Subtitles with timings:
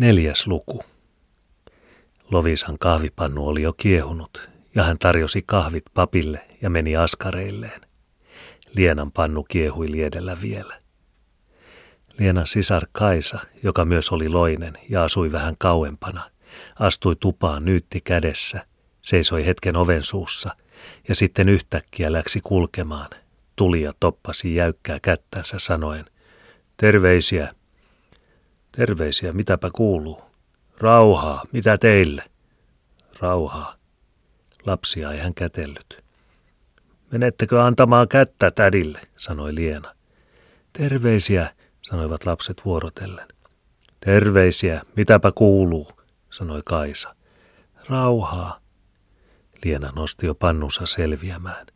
[0.00, 0.82] Neljäs luku.
[2.30, 7.80] Lovisan kahvipannu oli jo kiehunut ja hän tarjosi kahvit papille ja meni askareilleen.
[8.76, 10.80] Lienan pannu kiehui liedellä vielä.
[12.18, 16.30] Lienan sisar Kaisa, joka myös oli loinen ja asui vähän kauempana,
[16.78, 18.66] astui tupaan nyytti kädessä,
[19.02, 20.50] seisoi hetken oven suussa
[21.08, 23.10] ja sitten yhtäkkiä läksi kulkemaan.
[23.56, 26.04] Tuli ja toppasi jäykkää kättänsä sanoen,
[26.76, 27.54] terveisiä,
[28.72, 30.22] terveisiä, mitäpä kuuluu?
[30.78, 32.24] Rauhaa, mitä teille?
[33.18, 33.74] Rauhaa.
[34.66, 36.04] Lapsia ei hän kätellyt.
[37.10, 39.94] Menettekö antamaan kättä tädille, sanoi Liena.
[40.72, 43.28] Terveisiä, sanoivat lapset vuorotellen.
[44.00, 45.92] Terveisiä, mitäpä kuuluu,
[46.30, 47.14] sanoi Kaisa.
[47.88, 48.60] Rauhaa.
[49.64, 51.66] Liena nosti jo pannussa selviämään.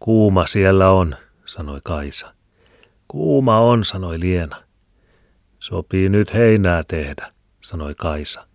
[0.00, 2.34] Kuuma siellä on, sanoi Kaisa.
[3.08, 4.65] Kuuma on, sanoi Liena.
[5.66, 8.46] Sopii nyt heinää tehdä, sanoi Kaisa.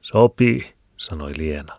[0.00, 1.76] Sopii, sanoi Liena.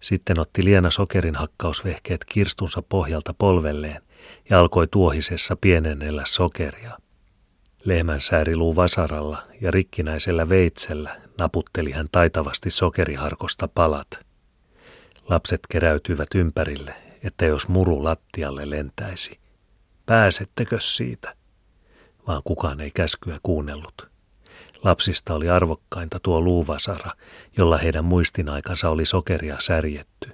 [0.00, 4.02] Sitten otti Liena sokerin hakkausvehkeet kirstunsa pohjalta polvelleen
[4.50, 6.98] ja alkoi tuohisessa pienennellä sokeria.
[7.84, 14.10] Lehmän sääriluu vasaralla ja rikkinäisellä veitsellä naputteli hän taitavasti sokeriharkosta palat.
[15.28, 19.38] Lapset keräytyivät ympärille, että jos muru lattialle lentäisi.
[20.06, 21.39] Pääsettekö siitä?
[22.30, 24.08] Vaan kukaan ei käskyä kuunnellut.
[24.82, 27.10] Lapsista oli arvokkainta tuo luuvasara,
[27.56, 30.30] jolla heidän muistinaikansa oli sokeria särjetty.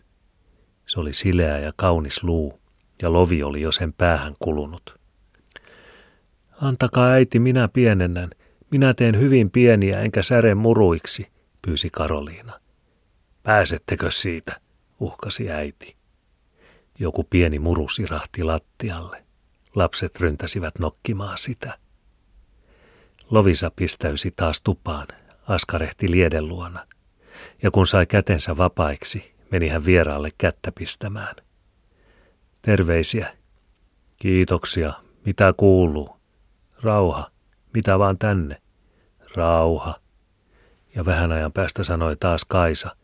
[0.86, 2.60] Se oli sileä ja kaunis luu,
[3.02, 4.98] ja lovi oli jo sen päähän kulunut.
[6.60, 8.30] Antakaa äiti, minä pienennän.
[8.70, 11.26] Minä teen hyvin pieniä, enkä säre muruiksi,
[11.62, 12.60] pyysi Karoliina.
[13.42, 14.60] Pääsettekö siitä,
[15.00, 15.96] uhkasi äiti.
[16.98, 19.26] Joku pieni muru sirahti lattialle.
[19.74, 21.78] Lapset ryntäsivät nokkimaan sitä.
[23.30, 25.06] Lovisa pistäysi taas tupaan,
[25.48, 26.86] askarehti lieden luona,
[27.62, 31.36] ja kun sai kätensä vapaiksi, meni hän vieraalle kättä pistämään.
[32.62, 33.36] Terveisiä.
[34.16, 34.92] Kiitoksia.
[35.24, 36.16] Mitä kuuluu?
[36.82, 37.30] Rauha.
[37.74, 38.62] Mitä vaan tänne?
[39.36, 40.00] Rauha.
[40.94, 42.96] Ja vähän ajan päästä sanoi taas Kaisa.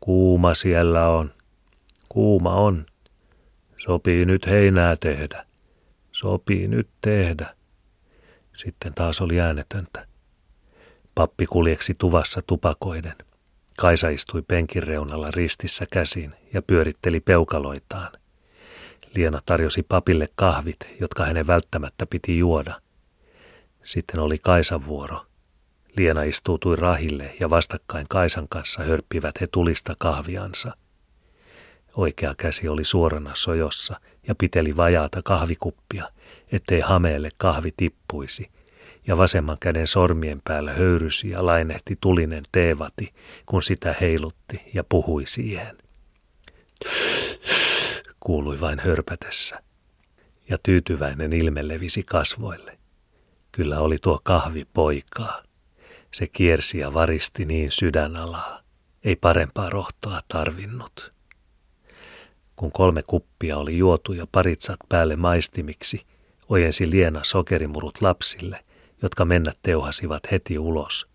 [0.00, 1.34] Kuuma siellä on.
[2.08, 2.86] Kuuma on.
[3.76, 5.46] Sopii nyt heinää tehdä.
[6.12, 7.57] Sopii nyt tehdä.
[8.58, 10.06] Sitten taas oli äänetöntä.
[11.14, 13.14] Pappi kuljeksi tuvassa tupakoiden.
[13.76, 18.12] Kaisa istui penkin reunalla ristissä käsin ja pyöritteli peukaloitaan.
[19.14, 22.80] Liena tarjosi papille kahvit, jotka hänen välttämättä piti juoda.
[23.84, 25.26] Sitten oli Kaisan vuoro.
[25.96, 30.76] Liena istuutui rahille ja vastakkain Kaisan kanssa hörppivät he tulista kahviansa.
[31.96, 36.10] Oikea käsi oli suorana sojossa ja piteli vajaata kahvikuppia,
[36.52, 38.50] ettei hameelle kahvi tippuisi,
[39.06, 43.14] ja vasemman käden sormien päällä höyrysi ja lainehti tulinen teevati,
[43.46, 45.78] kun sitä heilutti ja puhui siihen.
[48.20, 49.62] Kuului vain hörpätessä,
[50.48, 52.78] ja tyytyväinen ilme levisi kasvoille.
[53.52, 55.42] Kyllä oli tuo kahvi poikaa.
[56.14, 58.62] Se kiersi ja varisti niin sydänalaa.
[59.04, 61.12] Ei parempaa rohtoa tarvinnut.
[62.58, 66.06] Kun kolme kuppia oli juotu ja paritsat päälle maistimiksi,
[66.48, 68.64] ojensi Liena sokerimurut lapsille,
[69.02, 71.08] jotka mennät teuhasivat heti ulos.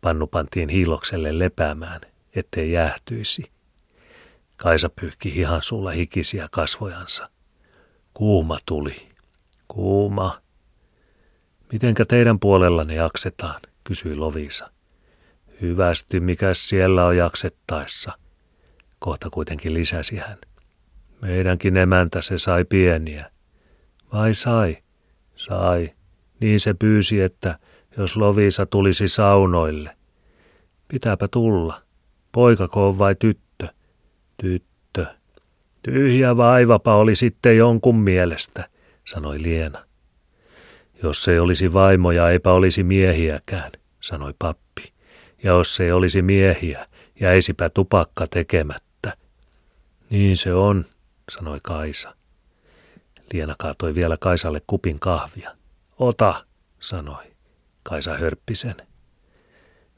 [0.00, 2.00] Pannu pantiin hiilokselle lepäämään,
[2.34, 3.50] ettei jäähtyisi.
[4.56, 7.30] Kaisa pyyhki hihan suulla hikisiä kasvojansa.
[8.14, 9.08] Kuuma tuli.
[9.68, 10.40] Kuuma.
[11.72, 14.70] Mitenkä teidän puolellanne jaksetaan, kysyi Lovisa.
[15.60, 18.12] Hyvästi, mikä siellä on jaksettaessa.
[18.98, 20.38] Kohta kuitenkin lisäsi hän.
[21.22, 23.30] Meidänkin emäntä se sai pieniä.
[24.12, 24.78] Vai sai?
[25.36, 25.90] Sai.
[26.40, 27.58] Niin se pyysi, että
[27.96, 29.96] jos Lovisa tulisi saunoille.
[30.88, 31.82] Pitääpä tulla.
[32.32, 33.68] Poikako on vai tyttö?
[34.36, 35.06] Tyttö.
[35.82, 38.68] Tyhjä vaivapa oli sitten jonkun mielestä,
[39.04, 39.84] sanoi Liena.
[41.02, 44.92] Jos ei olisi vaimoja, eipä olisi miehiäkään, sanoi pappi.
[45.42, 46.86] Ja jos ei olisi miehiä,
[47.20, 49.16] jäisipä tupakka tekemättä.
[50.10, 50.84] Niin se on,
[51.30, 52.14] sanoi Kaisa.
[53.32, 55.50] Liena kaatoi vielä Kaisalle kupin kahvia.
[55.98, 56.44] Ota,
[56.80, 57.24] sanoi.
[57.82, 58.76] Kaisa hörppi sen.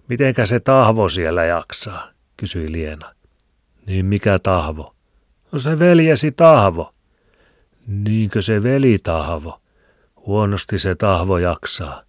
[0.08, 3.14] Mitenkä se tahvo siellä jaksaa, kysyi Liena.
[3.86, 4.94] Niin mikä tahvo?
[5.52, 6.94] No se veljesi tahvo.
[7.86, 9.60] Niinkö se veli tahvo?
[10.26, 12.02] Huonosti se tahvo jaksaa.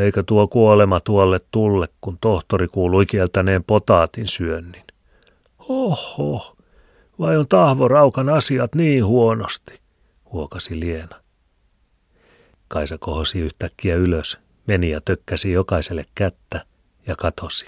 [0.00, 4.84] Eikä tuo kuolema tuolle tulle, kun tohtori kuului kieltäneen potaatin syönnin.
[5.58, 6.56] Oho,
[7.18, 9.80] vai on tahvo raukan asiat niin huonosti,
[10.32, 11.16] huokasi Liena.
[12.68, 16.64] Kaisa kohosi yhtäkkiä ylös, meni ja tökkäsi jokaiselle kättä,
[17.06, 17.66] ja katosi.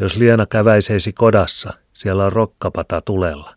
[0.00, 3.54] Jos Liena käväiseisi kodassa, siellä on rokkapata tulella.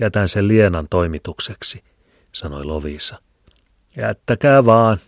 [0.00, 1.84] Jätän sen Lienan toimitukseksi,
[2.32, 3.18] sanoi Lovisa.
[3.96, 4.98] Jättäkää vaan.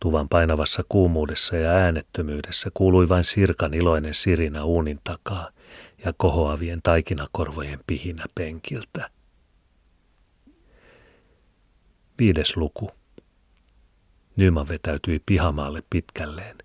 [0.00, 5.50] Tuvan painavassa kuumuudessa ja äänettömyydessä kuului vain sirkan iloinen sirinä uunin takaa
[6.06, 9.10] ja kohoavien taikinakorvojen pihinä penkiltä.
[12.18, 12.90] Viides luku.
[14.36, 16.56] Nyman vetäytyi pihamaalle pitkälleen.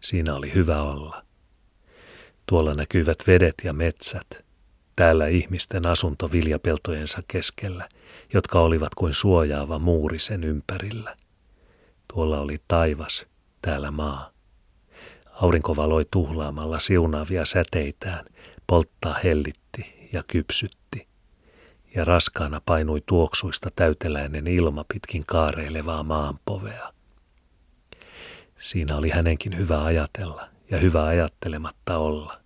[0.00, 1.24] Siinä oli hyvä olla.
[2.46, 4.26] Tuolla näkyivät vedet ja metsät.
[4.96, 7.88] Täällä ihmisten asunto viljapeltojensa keskellä,
[8.34, 11.16] jotka olivat kuin suojaava muuri sen ympärillä.
[12.12, 13.26] Tuolla oli taivas,
[13.62, 14.32] täällä maa.
[15.32, 18.24] Aurinko valoi tuhlaamalla siunaavia säteitään,
[18.72, 21.08] polttaa hellitti ja kypsytti.
[21.94, 26.92] Ja raskaana painui tuoksuista täyteläinen ilma pitkin kaareilevaa maanpovea.
[28.58, 32.40] Siinä oli hänenkin hyvä ajatella ja hyvä ajattelematta olla.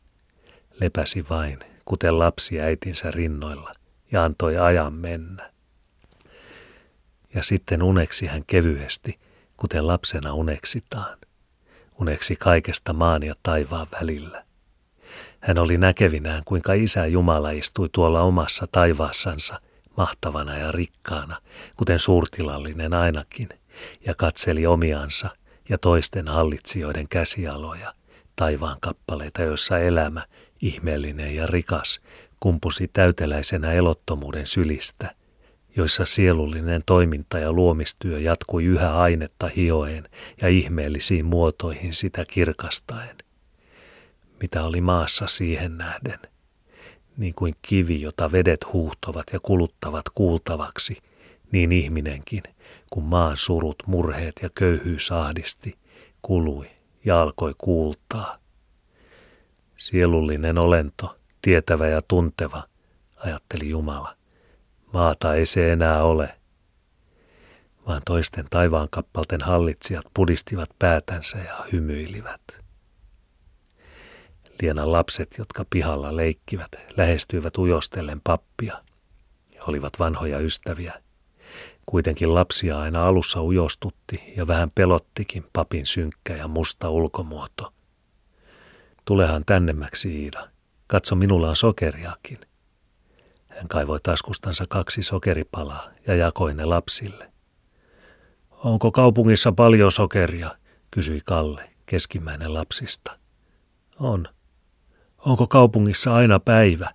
[0.81, 3.73] Lepäsi vain, kuten lapsi äitinsä rinnoilla,
[4.12, 5.52] ja antoi ajan mennä.
[7.34, 9.19] Ja sitten uneksi hän kevyesti,
[9.56, 11.19] kuten lapsena uneksitaan.
[12.00, 14.46] Uneksi kaikesta maan ja taivaan välillä.
[15.47, 19.61] Hän oli näkevinään, kuinka isä Jumala istui tuolla omassa taivaassansa,
[19.97, 21.37] mahtavana ja rikkaana,
[21.77, 23.49] kuten suurtilallinen ainakin,
[24.07, 25.29] ja katseli omiansa
[25.69, 27.95] ja toisten hallitsijoiden käsialoja,
[28.37, 30.23] taivaan kappaleita, joissa elämä,
[30.63, 32.01] ihmeellinen ja rikas,
[32.41, 35.15] kumpusi täyteläisenä elottomuuden sylistä,
[35.77, 40.09] joissa sielullinen toiminta ja luomistyö jatkui yhä ainetta hioen
[40.43, 43.25] ja ihmeellisiin muotoihin sitä kirkastaen.
[44.41, 46.19] Mitä oli maassa siihen nähden?
[47.17, 50.97] Niin kuin kivi, jota vedet huuhtovat ja kuluttavat kuultavaksi,
[51.53, 52.43] niin ihminenkin,
[52.91, 55.79] kun maan surut, murheet ja köyhyys ahdisti,
[56.23, 56.67] kului
[57.05, 58.38] ja alkoi kuultaa.
[59.77, 62.65] Sielullinen olento, tietävä ja tunteva,
[63.17, 64.17] ajatteli Jumala.
[64.93, 66.37] Maata ei se enää ole.
[67.87, 72.66] Vaan toisten taivaankappalten hallitsijat pudistivat päätänsä ja hymyilivät.
[74.62, 78.82] Lienan lapset, jotka pihalla leikkivät, lähestyivät ujostellen pappia.
[79.55, 81.03] He olivat vanhoja ystäviä.
[81.87, 87.73] Kuitenkin lapsia aina alussa ujostutti ja vähän pelottikin papin synkkä ja musta ulkomuoto.
[89.05, 90.49] Tulehan tännemmäksi, Iida.
[90.87, 92.38] Katso, minulla on sokeriakin.
[93.49, 97.32] Hän kaivoi taskustansa kaksi sokeripalaa ja jakoi ne lapsille.
[98.50, 100.56] Onko kaupungissa paljon sokeria?
[100.91, 103.19] kysyi Kalle, keskimmäinen lapsista.
[103.99, 104.29] On.
[105.26, 106.90] Onko kaupungissa aina päivä?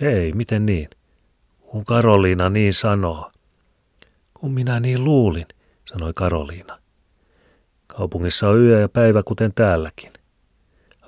[0.00, 0.90] Ei, miten niin?
[1.60, 3.32] Kun Karoliina niin sanoo.
[4.34, 5.46] Kun minä niin luulin,
[5.84, 6.78] sanoi Karoliina.
[7.86, 10.12] Kaupungissa on yö ja päivä kuten täälläkin.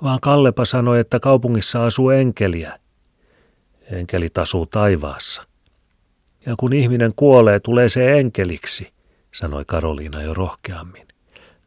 [0.03, 2.79] Vaan Kallepa sanoi, että kaupungissa asuu enkeliä.
[3.91, 5.43] Enkelit asuu taivaassa.
[6.45, 8.93] Ja kun ihminen kuolee, tulee se enkeliksi,
[9.31, 11.07] sanoi Karoliina jo rohkeammin.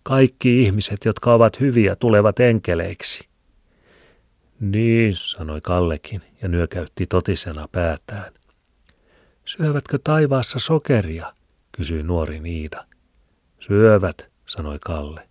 [0.02, 3.28] Kaikki ihmiset, jotka ovat hyviä, tulevat enkeleiksi.
[4.60, 8.32] Niin, sanoi Kallekin ja nyökäytti totisena päätään.
[9.44, 11.32] Syövätkö taivaassa sokeria?
[11.72, 12.84] kysyi nuori Niida.
[13.60, 15.28] Syövät, sanoi Kalle.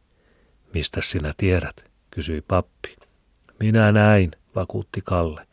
[0.74, 1.86] Mistä sinä tiedät?
[2.12, 2.96] kysyi pappi.
[3.60, 5.48] Minä näin, vakuutti Kalle.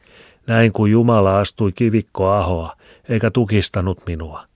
[0.46, 2.76] Näin kun Jumala astui kivikko ahoa,
[3.08, 4.46] eikä tukistanut minua.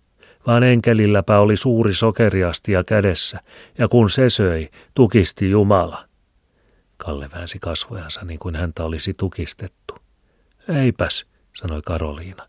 [0.46, 3.40] Vaan enkelilläpä oli suuri sokeriastia kädessä,
[3.78, 6.07] ja kun se söi, tukisti Jumala.
[7.04, 9.94] Kalle väänsi kasvojansa niin kuin häntä olisi tukistettu.
[10.68, 11.26] Eipäs,
[11.56, 12.46] sanoi Karoliina.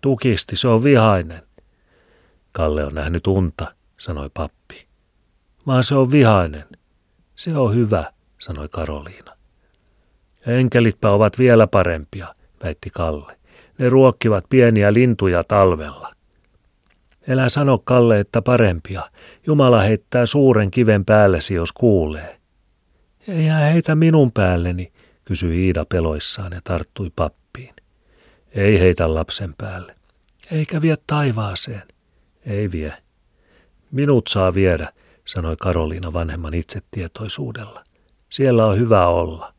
[0.00, 1.42] Tukisti, se on vihainen.
[2.52, 4.86] Kalle on nähnyt unta, sanoi pappi.
[5.66, 6.64] Vaan se on vihainen.
[7.34, 9.32] Se on hyvä, sanoi Karoliina.
[10.46, 13.38] Enkelitpä ovat vielä parempia, väitti Kalle.
[13.78, 16.14] Ne ruokkivat pieniä lintuja talvella.
[17.28, 19.02] Elä sano Kalle, että parempia.
[19.46, 22.37] Jumala heittää suuren kiven päällesi, jos kuulee.
[23.28, 24.92] Ei hän heitä minun päälleni,
[25.24, 27.74] kysyi Iida peloissaan ja tarttui pappiin.
[28.54, 29.94] Ei heitä lapsen päälle.
[30.50, 31.82] Eikä vie taivaaseen.
[32.46, 32.94] Ei vie.
[33.90, 34.92] Minut saa viedä,
[35.26, 37.84] sanoi Karoliina vanhemman itsetietoisuudella.
[38.28, 39.54] Siellä on hyvä olla.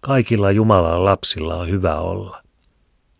[0.00, 2.42] Kaikilla Jumalan lapsilla on hyvä olla.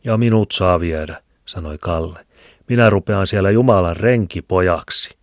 [0.05, 2.26] Ja minut saa viedä, sanoi Kalle.
[2.69, 5.16] Minä rupean siellä Jumalan renkipojaksi.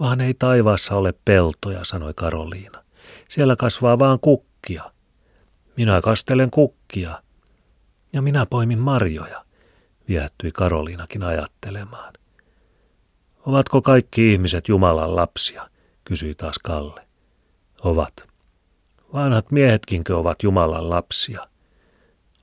[0.00, 2.85] Vaan ei taivaassa ole peltoja, sanoi Karoliina.
[3.28, 4.92] Siellä kasvaa vaan kukkia.
[5.76, 7.22] Minä kastelen kukkia.
[8.12, 9.44] Ja minä poimin marjoja,
[10.08, 12.14] viehättyi Karoliinakin ajattelemaan.
[13.46, 15.70] Ovatko kaikki ihmiset Jumalan lapsia,
[16.04, 17.06] kysyi taas Kalle.
[17.84, 18.12] Ovat.
[19.12, 21.40] Vanhat miehetkinkö ovat Jumalan lapsia?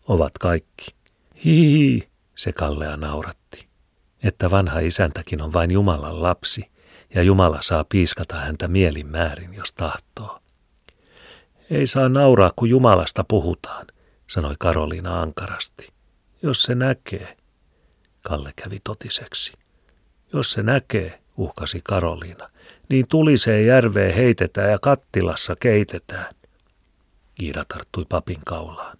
[0.08, 0.96] Ovat kaikki.
[1.46, 3.68] Hihi, se Kallea nauratti.
[4.24, 6.72] Että vanha isäntäkin on vain Jumalan lapsi,
[7.16, 10.43] ja Jumala saa piiskata häntä mielin määrin, jos tahtoo.
[11.72, 13.88] Ei saa nauraa, kun Jumalasta puhutaan,
[14.28, 15.88] sanoi Karoliina ankarasti.
[16.42, 17.38] Jos se näkee,
[18.22, 19.54] Kalle kävi totiseksi.
[20.34, 22.50] Jos se näkee, uhkasi Karoliina,
[22.90, 26.36] niin tuliseen järveen heitetään ja kattilassa keitetään.
[27.42, 28.98] Iida tarttui papin kaulaan.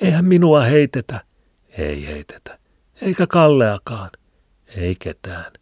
[0.00, 1.20] Eihän minua heitetä.
[1.68, 2.58] Ei heitetä.
[3.02, 4.10] Eikä Kalleakaan.
[4.66, 5.52] Ei ketään.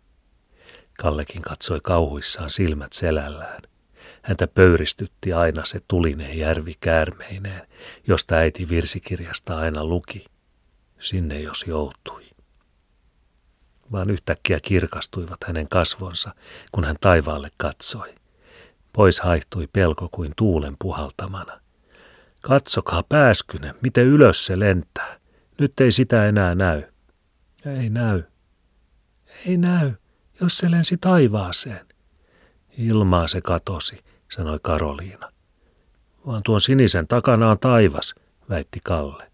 [0.99, 3.63] Kallekin katsoi kauhuissaan silmät selällään.
[4.23, 7.69] Häntä pöyristytti aina se tulinen järvi käärmeineen,
[8.07, 10.25] josta äiti virsikirjasta aina luki.
[10.99, 12.23] Sinne jos joutui.
[13.93, 16.35] Vaan yhtäkkiä kirkastuivat hänen kasvonsa,
[16.73, 18.14] kun hän taivaalle katsoi.
[18.93, 21.61] Pois haihtui pelko kuin tuulen puhaltamana.
[22.41, 25.21] Katsokaa pääskyne, miten ylös se lentää.
[25.59, 26.83] Nyt ei sitä enää näy.
[27.67, 28.23] Ei näy.
[29.47, 29.93] Ei näy,
[30.41, 31.87] jos se lensi taivaaseen.
[32.79, 35.33] Ilmaa se katosi, sanoi Karoliina.
[36.27, 38.15] Vaan tuon sinisen takana on taivas,
[38.49, 39.33] väitti Kalle.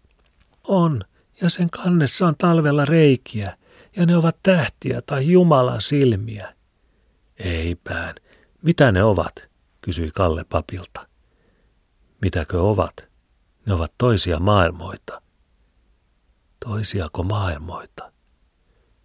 [0.63, 1.01] On,
[1.41, 3.57] ja sen kannessa on talvella reikiä,
[3.95, 6.55] ja ne ovat tähtiä tai Jumalan silmiä.
[7.37, 8.15] Eipään.
[8.61, 9.49] Mitä ne ovat?
[9.81, 11.07] kysyi Kalle papilta.
[12.21, 13.09] Mitäkö ovat?
[13.65, 15.21] Ne ovat toisia maailmoita.
[16.65, 18.11] Toisiako maailmoita?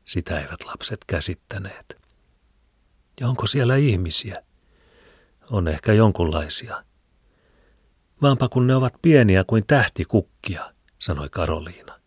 [0.04, 1.96] Sitä eivät lapset käsittäneet.
[3.20, 4.42] Ja onko siellä ihmisiä?
[5.50, 6.84] On ehkä jonkunlaisia.
[8.22, 12.00] Vaanpa kun ne ovat pieniä kuin tähtikukkia, sanoi Karoliina.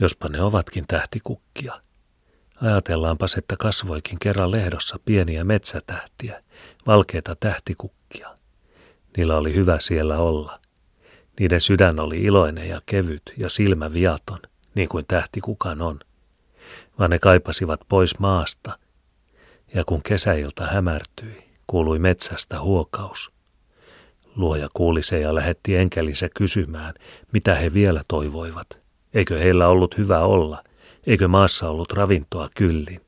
[0.00, 1.80] Jospa ne ovatkin tähtikukkia.
[2.62, 6.42] Ajatellaanpas, että kasvoikin kerran lehdossa pieniä metsätähtiä,
[6.86, 8.36] valkeita tähtikukkia.
[9.16, 10.60] Niillä oli hyvä siellä olla.
[11.40, 14.38] Niiden sydän oli iloinen ja kevyt ja silmä viaton,
[14.74, 16.00] niin kuin tähti kukan on.
[16.98, 18.78] Vaan ne kaipasivat pois maasta.
[19.74, 23.32] Ja kun kesäilta hämärtyi, kuului metsästä huokaus.
[24.36, 26.94] Luoja kuuli se ja lähetti enkelinsä kysymään,
[27.32, 28.78] mitä he vielä toivoivat.
[29.14, 30.62] Eikö heillä ollut hyvä olla?
[31.06, 33.00] Eikö maassa ollut ravintoa kyllin?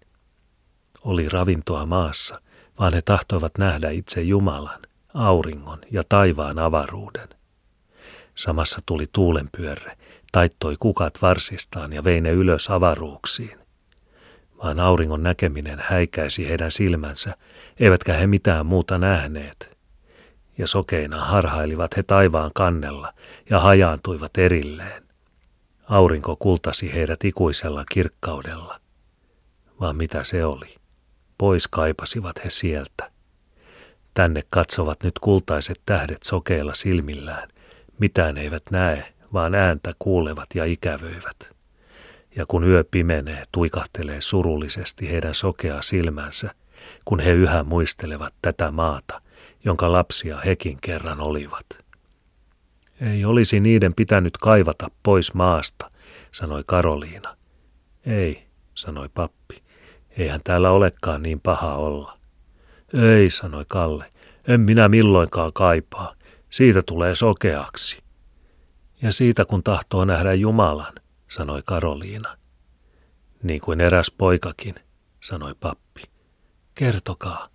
[1.05, 2.41] Oli ravintoa maassa,
[2.79, 4.81] vaan he tahtoivat nähdä itse Jumalan,
[5.15, 7.29] auringon ja taivaan avaruuden.
[8.35, 9.97] Samassa tuli tuulenpyörre,
[10.33, 13.59] taittoi kukat varsistaan ja vei ne ylös avaruuksiin.
[14.63, 17.37] Vaan auringon näkeminen häikäisi heidän silmänsä,
[17.81, 19.79] eivätkä he mitään muuta nähneet.
[20.59, 23.15] Ja sokeina harhailivat he taivaan kannella
[23.51, 25.03] ja hajaantuivat erilleen.
[25.89, 28.81] Aurinko kultasi heidät ikuisella kirkkaudella.
[29.81, 30.75] Vaan mitä se oli?
[31.39, 33.11] Pois kaipasivat he sieltä.
[34.15, 37.49] Tänne katsovat nyt kultaiset tähdet sokeilla silmillään.
[37.99, 41.58] Mitään eivät näe, vaan ääntä kuulevat ja ikävöivät.
[42.39, 46.55] Ja kun yö pimenee, tuikahtelee surullisesti heidän sokea silmänsä,
[47.05, 49.23] kun he yhä muistelevat tätä maata,
[49.65, 51.67] jonka lapsia hekin kerran olivat.
[53.01, 55.91] Ei olisi niiden pitänyt kaivata pois maasta,
[56.33, 57.37] sanoi Karoliina.
[58.07, 59.63] Ei, sanoi pappi.
[60.19, 62.19] Eihän täällä olekaan niin paha olla.
[62.95, 64.11] Ei, sanoi Kalle.
[64.49, 66.15] En minä milloinkaan kaipaa.
[66.51, 68.03] Siitä tulee sokeaksi.
[69.03, 70.93] Ja siitä kun tahtoo nähdä Jumalan,
[71.29, 72.37] sanoi Karoliina.
[73.43, 74.75] Niin kuin eräs poikakin,
[75.21, 76.03] sanoi pappi.
[76.75, 77.49] Kertokaa.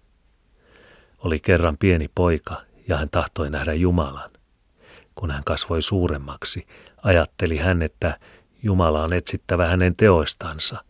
[1.17, 4.31] Oli kerran pieni poika ja hän tahtoi nähdä Jumalan.
[5.15, 6.67] Kun hän kasvoi suuremmaksi,
[7.03, 8.19] ajatteli hän, että
[8.63, 10.83] Jumala on etsittävä hänen teoistansa.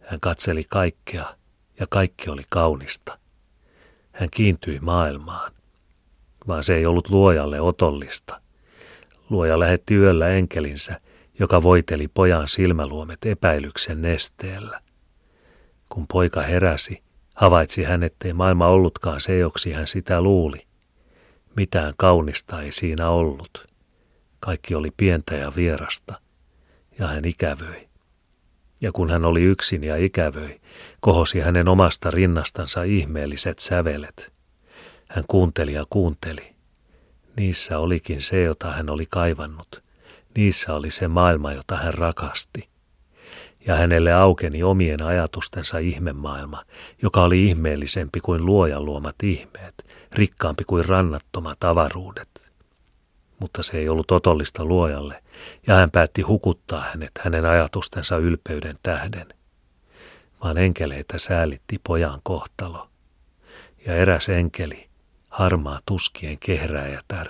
[0.00, 1.36] Hän katseli kaikkea
[1.80, 3.18] ja kaikki oli kaunista.
[4.12, 5.52] Hän kiintyi maailmaan,
[6.48, 8.40] vaan se ei ollut luojalle otollista.
[9.30, 11.00] Luoja lähetti yöllä enkelinsä,
[11.40, 14.80] joka voiteli pojan silmäluomet epäilyksen nesteellä.
[15.88, 17.02] Kun poika heräsi,
[17.34, 20.66] havaitsi hän, ettei maailma ollutkaan se, joksi hän sitä luuli.
[21.56, 23.66] Mitään kaunista ei siinä ollut.
[24.40, 26.20] Kaikki oli pientä ja vierasta,
[26.98, 27.88] ja hän ikävöi.
[28.80, 30.60] Ja kun hän oli yksin ja ikävöi,
[31.00, 34.32] kohosi hänen omasta rinnastansa ihmeelliset sävelet.
[35.08, 36.54] Hän kuunteli ja kuunteli.
[37.36, 39.89] Niissä olikin se, jota hän oli kaivannut.
[40.36, 42.68] Niissä oli se maailma, jota hän rakasti.
[43.66, 46.62] Ja hänelle aukeni omien ajatustensa ihmemaailma,
[47.02, 52.52] joka oli ihmeellisempi kuin luojan luomat ihmeet, rikkaampi kuin rannattomat avaruudet.
[53.38, 55.22] Mutta se ei ollut otollista luojalle,
[55.66, 59.34] ja hän päätti hukuttaa hänet hänen ajatustensa ylpeyden tähden.
[60.44, 62.88] Vaan enkeleitä säälitti pojan kohtalo.
[63.86, 64.88] Ja eräs enkeli,
[65.30, 67.28] harmaa tuskien kehräjätär,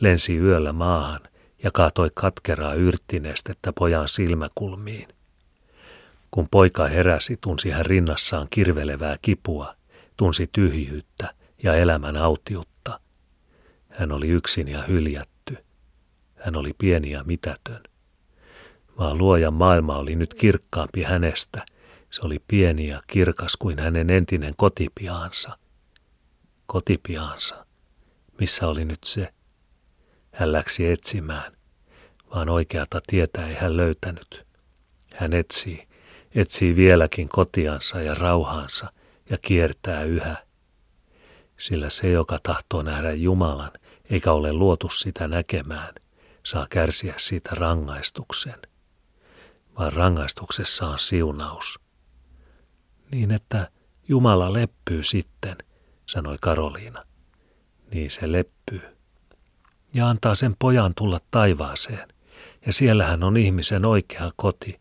[0.00, 1.20] lensi yöllä maahan
[1.62, 5.08] ja kaatoi katkeraa yrttinestettä pojan silmäkulmiin.
[6.30, 9.74] Kun poika heräsi, tunsi hän rinnassaan kirvelevää kipua,
[10.16, 13.00] tunsi tyhjyyttä ja elämän autiutta.
[13.88, 15.56] Hän oli yksin ja hyljätty.
[16.34, 17.82] Hän oli pieni ja mitätön.
[18.98, 21.64] Vaan luojan maailma oli nyt kirkkaampi hänestä.
[22.10, 25.58] Se oli pieni ja kirkas kuin hänen entinen kotipiaansa.
[26.66, 27.66] Kotipiaansa.
[28.40, 29.32] Missä oli nyt se?
[30.38, 31.52] Hän läksi etsimään,
[32.34, 34.46] vaan oikeata tietä ei hän löytänyt.
[35.16, 35.88] Hän etsii,
[36.34, 38.92] etsii vieläkin kotiansa ja rauhansa
[39.30, 40.36] ja kiertää yhä.
[41.56, 43.70] Sillä se, joka tahtoo nähdä Jumalan,
[44.10, 45.94] eikä ole luotu sitä näkemään,
[46.44, 48.58] saa kärsiä siitä rangaistuksen.
[49.78, 51.78] Vaan rangaistuksessa on siunaus.
[53.10, 53.70] Niin että
[54.08, 55.56] Jumala leppyy sitten,
[56.06, 57.04] sanoi Karoliina.
[57.94, 58.97] Niin se leppyy.
[59.94, 62.08] Ja antaa sen pojan tulla taivaaseen,
[62.66, 64.80] ja siellähän on ihmisen oikea koti.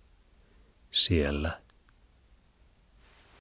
[0.92, 1.62] Siellä